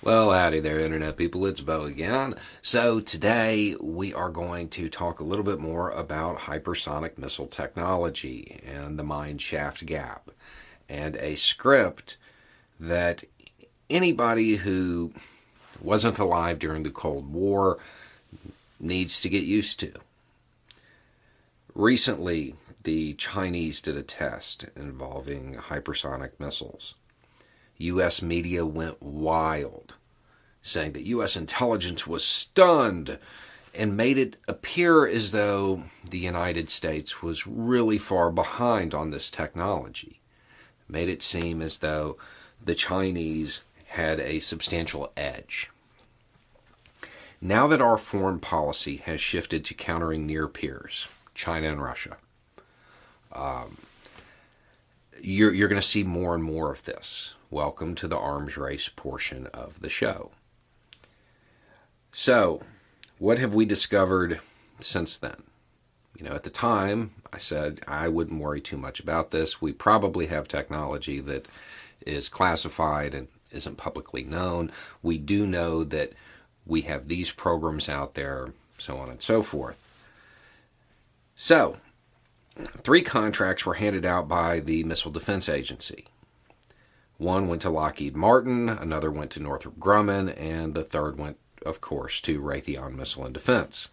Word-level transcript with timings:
Well, 0.00 0.30
howdy 0.30 0.60
there, 0.60 0.78
Internet 0.78 1.16
people. 1.16 1.44
It's 1.44 1.60
Beau 1.60 1.82
again. 1.82 2.36
So, 2.62 3.00
today 3.00 3.74
we 3.80 4.14
are 4.14 4.30
going 4.30 4.68
to 4.68 4.88
talk 4.88 5.18
a 5.18 5.24
little 5.24 5.44
bit 5.44 5.58
more 5.58 5.90
about 5.90 6.38
hypersonic 6.38 7.18
missile 7.18 7.48
technology 7.48 8.60
and 8.64 8.96
the 8.96 9.02
mine 9.02 9.38
shaft 9.38 9.84
gap, 9.86 10.30
and 10.88 11.16
a 11.16 11.34
script 11.34 12.16
that 12.78 13.24
anybody 13.90 14.54
who 14.54 15.12
wasn't 15.82 16.20
alive 16.20 16.60
during 16.60 16.84
the 16.84 16.90
Cold 16.90 17.32
War 17.32 17.78
needs 18.78 19.18
to 19.18 19.28
get 19.28 19.42
used 19.42 19.80
to. 19.80 19.92
Recently, 21.74 22.54
the 22.84 23.14
Chinese 23.14 23.80
did 23.80 23.96
a 23.96 24.04
test 24.04 24.66
involving 24.76 25.56
hypersonic 25.56 26.30
missiles. 26.38 26.94
U.S. 27.78 28.20
media 28.22 28.66
went 28.66 29.02
wild, 29.02 29.94
saying 30.62 30.92
that 30.92 31.06
U.S. 31.06 31.36
intelligence 31.36 32.06
was 32.06 32.24
stunned 32.24 33.18
and 33.74 33.96
made 33.96 34.18
it 34.18 34.36
appear 34.48 35.06
as 35.06 35.30
though 35.30 35.84
the 36.08 36.18
United 36.18 36.68
States 36.68 37.22
was 37.22 37.46
really 37.46 37.98
far 37.98 38.30
behind 38.30 38.94
on 38.94 39.10
this 39.10 39.30
technology. 39.30 40.20
Made 40.88 41.08
it 41.08 41.22
seem 41.22 41.62
as 41.62 41.78
though 41.78 42.16
the 42.64 42.74
Chinese 42.74 43.60
had 43.86 44.18
a 44.20 44.40
substantial 44.40 45.12
edge. 45.16 45.70
Now 47.40 47.68
that 47.68 47.80
our 47.80 47.96
foreign 47.96 48.40
policy 48.40 48.96
has 48.96 49.20
shifted 49.20 49.64
to 49.66 49.74
countering 49.74 50.26
near 50.26 50.48
peers, 50.48 51.06
China 51.34 51.70
and 51.70 51.80
Russia, 51.80 52.16
um, 53.32 53.76
you're, 55.20 55.52
you're 55.52 55.68
going 55.68 55.80
to 55.80 55.86
see 55.86 56.04
more 56.04 56.34
and 56.34 56.42
more 56.42 56.72
of 56.72 56.84
this. 56.84 57.34
Welcome 57.50 57.94
to 57.96 58.08
the 58.08 58.18
arms 58.18 58.56
race 58.56 58.88
portion 58.88 59.46
of 59.48 59.80
the 59.80 59.88
show. 59.88 60.30
So, 62.12 62.62
what 63.18 63.38
have 63.38 63.54
we 63.54 63.64
discovered 63.64 64.40
since 64.80 65.16
then? 65.16 65.42
You 66.16 66.24
know, 66.24 66.34
at 66.34 66.42
the 66.42 66.50
time, 66.50 67.12
I 67.32 67.38
said 67.38 67.80
I 67.86 68.08
wouldn't 68.08 68.40
worry 68.40 68.60
too 68.60 68.76
much 68.76 69.00
about 69.00 69.30
this. 69.30 69.60
We 69.60 69.72
probably 69.72 70.26
have 70.26 70.48
technology 70.48 71.20
that 71.20 71.46
is 72.06 72.28
classified 72.28 73.14
and 73.14 73.28
isn't 73.50 73.76
publicly 73.76 74.24
known. 74.24 74.70
We 75.02 75.18
do 75.18 75.46
know 75.46 75.84
that 75.84 76.12
we 76.66 76.82
have 76.82 77.08
these 77.08 77.30
programs 77.30 77.88
out 77.88 78.14
there, 78.14 78.48
so 78.78 78.98
on 78.98 79.08
and 79.08 79.22
so 79.22 79.42
forth. 79.42 79.78
So, 81.34 81.76
three 82.82 83.02
contracts 83.02 83.64
were 83.64 83.74
handed 83.74 84.04
out 84.04 84.28
by 84.28 84.60
the 84.60 84.84
Missile 84.84 85.10
Defense 85.10 85.48
Agency. 85.48 86.06
One 87.18 87.48
went 87.48 87.62
to 87.62 87.70
Lockheed 87.70 88.16
Martin, 88.16 88.68
another 88.68 89.10
went 89.10 89.32
to 89.32 89.40
Northrop 89.40 89.78
Grumman, 89.78 90.34
and 90.40 90.74
the 90.74 90.84
third 90.84 91.18
went, 91.18 91.36
of 91.66 91.80
course, 91.80 92.20
to 92.22 92.40
Raytheon 92.40 92.94
Missile 92.94 93.24
and 93.24 93.34
Defense. 93.34 93.90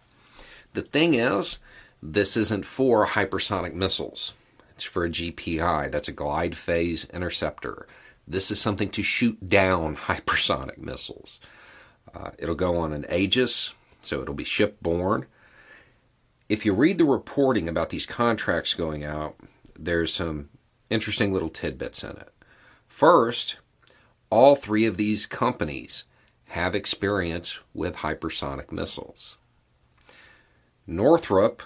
The 0.74 0.82
thing 0.82 1.14
is, 1.14 1.58
this 2.02 2.36
isn't 2.36 2.64
for 2.64 3.06
hypersonic 3.06 3.74
missiles. 3.74 4.34
It's 4.76 4.84
for 4.84 5.04
a 5.04 5.10
GPI. 5.10 5.90
That's 5.90 6.08
a 6.08 6.12
glide 6.12 6.56
phase 6.56 7.06
interceptor. 7.12 7.88
This 8.28 8.50
is 8.50 8.60
something 8.60 8.90
to 8.90 9.02
shoot 9.02 9.48
down 9.48 9.96
hypersonic 10.06 10.78
missiles. 10.78 11.40
Uh, 12.14 12.30
it'll 12.38 12.54
go 12.54 12.76
on 12.76 12.92
an 12.92 13.06
Aegis, 13.10 13.72
so 14.00 14.22
it'll 14.22 14.34
be 14.34 14.44
shipborne. 14.44 15.24
If 16.48 16.64
you 16.64 16.72
read 16.72 16.98
the 16.98 17.04
reporting 17.04 17.68
about 17.68 17.90
these 17.90 18.06
contracts 18.06 18.74
going 18.74 19.04
out, 19.04 19.36
there's 19.78 20.14
some 20.14 20.48
interesting 20.90 21.32
little 21.32 21.48
tidbits 21.48 22.04
in 22.04 22.10
it. 22.10 22.32
First, 22.86 23.56
all 24.30 24.54
three 24.54 24.86
of 24.86 24.96
these 24.96 25.26
companies 25.26 26.04
have 26.48 26.74
experience 26.74 27.58
with 27.74 27.96
hypersonic 27.96 28.70
missiles. 28.70 29.38
Northrop 30.86 31.62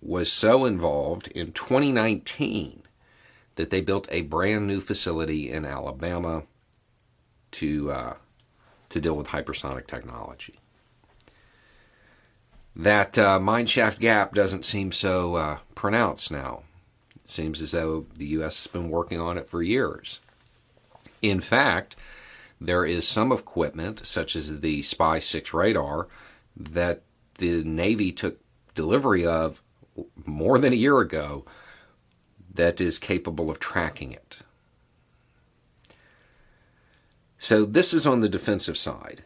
was 0.00 0.32
so 0.32 0.64
involved 0.64 1.28
in 1.28 1.52
2019 1.52 2.82
that 3.56 3.70
they 3.70 3.80
built 3.80 4.08
a 4.10 4.22
brand 4.22 4.66
new 4.66 4.80
facility 4.80 5.50
in 5.50 5.64
Alabama 5.64 6.44
to 7.52 7.90
uh, 7.90 8.14
to 8.88 9.00
deal 9.00 9.14
with 9.14 9.28
hypersonic 9.28 9.86
technology. 9.86 10.58
That 12.76 13.16
uh, 13.16 13.38
mineshaft 13.38 14.00
gap 14.00 14.34
doesn't 14.34 14.64
seem 14.64 14.90
so 14.90 15.36
uh, 15.36 15.58
pronounced 15.74 16.30
now. 16.30 16.62
It 17.14 17.28
seems 17.28 17.62
as 17.62 17.70
though 17.70 18.06
the 18.16 18.26
U.S. 18.26 18.64
has 18.64 18.66
been 18.66 18.90
working 18.90 19.20
on 19.20 19.38
it 19.38 19.48
for 19.48 19.62
years. 19.62 20.20
In 21.22 21.40
fact, 21.40 21.94
there 22.60 22.84
is 22.84 23.06
some 23.06 23.30
equipment, 23.30 24.06
such 24.06 24.34
as 24.34 24.60
the 24.60 24.82
SPY-6 24.82 25.52
radar, 25.52 26.08
that 26.56 27.02
the 27.38 27.62
Navy 27.64 28.12
took 28.12 28.38
delivery 28.74 29.24
of 29.24 29.62
more 30.24 30.58
than 30.58 30.72
a 30.72 30.76
year 30.76 30.98
ago 30.98 31.44
that 32.52 32.80
is 32.80 32.98
capable 32.98 33.50
of 33.50 33.58
tracking 33.58 34.12
it. 34.12 34.38
So 37.38 37.64
this 37.64 37.92
is 37.92 38.06
on 38.06 38.20
the 38.20 38.28
defensive 38.28 38.78
side. 38.78 39.24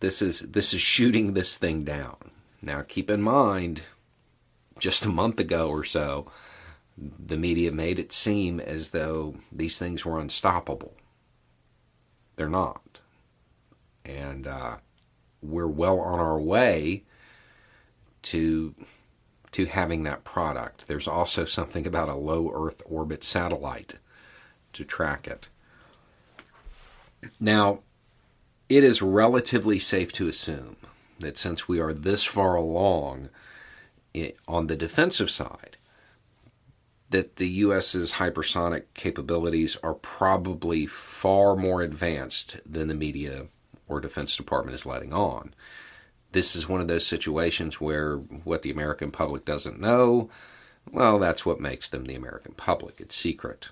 This 0.00 0.20
is 0.20 0.40
this 0.40 0.74
is 0.74 0.80
shooting 0.80 1.34
this 1.34 1.56
thing 1.56 1.84
down. 1.84 2.32
Now 2.62 2.82
keep 2.82 3.10
in 3.10 3.20
mind 3.20 3.82
just 4.78 5.04
a 5.04 5.08
month 5.08 5.38
ago 5.40 5.68
or 5.68 5.84
so 5.84 6.30
the 6.96 7.36
media 7.36 7.72
made 7.72 7.98
it 7.98 8.12
seem 8.12 8.60
as 8.60 8.90
though 8.90 9.34
these 9.50 9.78
things 9.78 10.04
were 10.04 10.18
unstoppable. 10.18 10.94
They're 12.36 12.48
not. 12.48 13.00
And 14.04 14.46
uh, 14.46 14.76
we're 15.42 15.66
well 15.66 16.00
on 16.00 16.18
our 16.18 16.40
way 16.40 17.04
to 18.22 18.74
to 19.52 19.66
having 19.66 20.04
that 20.04 20.24
product. 20.24 20.86
There's 20.86 21.06
also 21.06 21.44
something 21.44 21.86
about 21.86 22.08
a 22.08 22.14
low 22.14 22.50
Earth 22.54 22.80
orbit 22.86 23.22
satellite 23.22 23.96
to 24.72 24.82
track 24.82 25.28
it. 25.28 25.48
Now, 27.38 27.80
it 28.70 28.82
is 28.82 29.02
relatively 29.02 29.78
safe 29.78 30.10
to 30.14 30.26
assume 30.26 30.76
that 31.22 31.38
since 31.38 31.68
we 31.68 31.80
are 31.80 31.92
this 31.92 32.24
far 32.24 32.54
along 32.54 33.28
on 34.46 34.66
the 34.66 34.76
defensive 34.76 35.30
side, 35.30 35.76
that 37.10 37.36
the 37.36 37.48
U.S.'s 37.48 38.12
hypersonic 38.12 38.84
capabilities 38.94 39.76
are 39.82 39.94
probably 39.94 40.86
far 40.86 41.56
more 41.56 41.82
advanced 41.82 42.58
than 42.64 42.88
the 42.88 42.94
media 42.94 43.46
or 43.88 44.00
Defense 44.00 44.36
Department 44.36 44.74
is 44.74 44.86
letting 44.86 45.12
on. 45.12 45.54
This 46.32 46.56
is 46.56 46.68
one 46.68 46.80
of 46.80 46.88
those 46.88 47.06
situations 47.06 47.80
where 47.80 48.16
what 48.16 48.62
the 48.62 48.70
American 48.70 49.10
public 49.10 49.44
doesn't 49.44 49.80
know, 49.80 50.30
well, 50.90 51.18
that's 51.18 51.44
what 51.44 51.60
makes 51.60 51.88
them 51.88 52.04
the 52.04 52.14
American 52.14 52.54
public. 52.54 53.00
It's 53.00 53.14
secret 53.14 53.68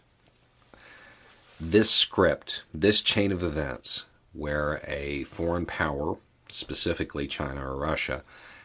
this 1.60 1.90
script, 1.90 2.62
this 2.72 3.02
chain 3.02 3.30
of 3.30 3.42
events, 3.42 4.06
where 4.32 4.80
a 4.86 5.24
foreign 5.24 5.66
power, 5.66 6.16
specifically 6.52 7.26
China 7.26 7.66
or 7.66 7.76
Russia, 7.76 8.22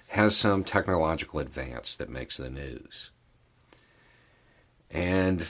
has 0.07 0.35
some 0.35 0.63
technological 0.63 1.39
advance 1.39 1.95
that 1.95 2.09
makes 2.09 2.37
the 2.37 2.49
news. 2.49 3.11
And 4.91 5.47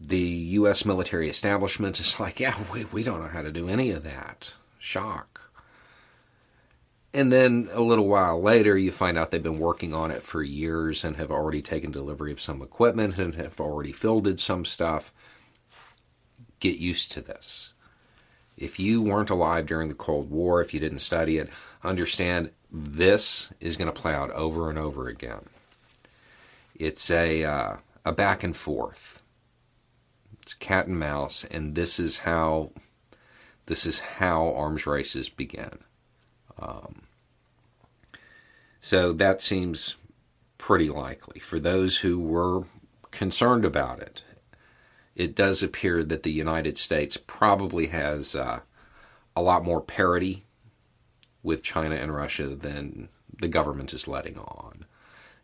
the 0.00 0.18
U.S. 0.18 0.84
military 0.84 1.28
establishment 1.28 2.00
is 2.00 2.18
like, 2.18 2.40
yeah, 2.40 2.56
we, 2.72 2.84
we 2.86 3.02
don't 3.02 3.20
know 3.20 3.28
how 3.28 3.42
to 3.42 3.52
do 3.52 3.68
any 3.68 3.90
of 3.90 4.04
that. 4.04 4.54
Shock. 4.78 5.40
And 7.12 7.32
then 7.32 7.68
a 7.72 7.80
little 7.80 8.06
while 8.06 8.40
later, 8.40 8.78
you 8.78 8.92
find 8.92 9.18
out 9.18 9.30
they've 9.30 9.42
been 9.42 9.58
working 9.58 9.92
on 9.92 10.12
it 10.12 10.22
for 10.22 10.42
years 10.42 11.02
and 11.02 11.16
have 11.16 11.30
already 11.30 11.60
taken 11.60 11.90
delivery 11.90 12.30
of 12.30 12.40
some 12.40 12.62
equipment 12.62 13.18
and 13.18 13.34
have 13.34 13.60
already 13.60 13.92
fielded 13.92 14.38
some 14.40 14.64
stuff 14.64 15.12
get 16.60 16.78
used 16.78 17.10
to 17.12 17.20
this. 17.20 17.72
If 18.60 18.78
you 18.78 19.00
weren't 19.00 19.30
alive 19.30 19.66
during 19.66 19.88
the 19.88 19.94
Cold 19.94 20.30
War, 20.30 20.60
if 20.60 20.74
you 20.74 20.80
didn't 20.80 20.98
study 20.98 21.38
it, 21.38 21.48
understand 21.82 22.50
this 22.70 23.48
is 23.58 23.78
going 23.78 23.92
to 23.92 24.00
play 24.00 24.12
out 24.12 24.30
over 24.32 24.68
and 24.68 24.78
over 24.78 25.08
again. 25.08 25.46
It's 26.74 27.10
a 27.10 27.42
uh, 27.42 27.76
a 28.04 28.12
back 28.12 28.44
and 28.44 28.54
forth. 28.54 29.22
It's 30.42 30.54
cat 30.54 30.86
and 30.86 30.98
mouse, 30.98 31.44
and 31.50 31.74
this 31.74 31.98
is 31.98 32.18
how 32.18 32.72
this 33.64 33.86
is 33.86 34.00
how 34.00 34.52
arms 34.54 34.86
races 34.86 35.30
begin. 35.30 35.78
Um, 36.58 37.02
so 38.82 39.12
that 39.14 39.40
seems 39.40 39.96
pretty 40.58 40.90
likely 40.90 41.40
for 41.40 41.58
those 41.58 41.98
who 41.98 42.18
were 42.20 42.64
concerned 43.10 43.64
about 43.64 44.00
it 44.00 44.22
it 45.16 45.34
does 45.34 45.62
appear 45.62 46.02
that 46.04 46.22
the 46.22 46.32
United 46.32 46.78
States 46.78 47.16
probably 47.16 47.88
has 47.88 48.34
uh, 48.34 48.60
a 49.36 49.42
lot 49.42 49.64
more 49.64 49.80
parity 49.80 50.44
with 51.42 51.62
China 51.62 51.94
and 51.94 52.14
Russia 52.14 52.48
than 52.48 53.08
the 53.40 53.48
government 53.48 53.92
is 53.92 54.08
letting 54.08 54.38
on. 54.38 54.84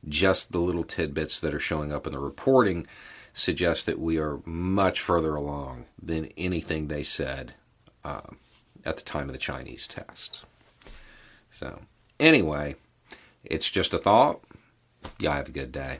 Just 0.09 0.53
the 0.53 0.61
little 0.61 0.85
tidbits 0.85 1.41
that 1.41 1.55
are 1.55 1.61
showing 1.61 1.93
up 1.93 2.07
in 2.07 2.13
the 2.13 2.19
reporting 2.19 2.87
suggest 3.35 3.87
that 3.87 3.99
we 3.99 4.19
are 4.19 4.41
much 4.45 5.01
further 5.01 5.35
along 5.35 5.87
than 6.01 6.33
anything 6.37 6.89
they 6.89 7.03
said 7.03 7.55
uh, 8.05 8.21
at 8.85 8.97
the 8.97 9.03
time 9.03 9.29
of 9.29 9.33
the 9.33 9.39
Chinese 9.39 9.87
test. 9.89 10.45
So, 11.51 11.81
anyway, 12.21 12.77
it's 13.45 13.71
just 13.71 13.93
a 13.95 13.99
thought. 13.99 14.41
Y'all 15.19 15.33
have 15.33 15.49
a 15.49 15.53
good 15.53 15.73
day. 15.73 15.99